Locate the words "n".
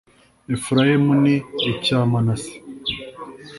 1.23-1.25